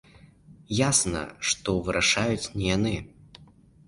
Ясна, 0.89 1.19
што 1.49 1.75
вырашаюць 1.87 2.51
не 2.63 2.65
яны. 2.77 2.95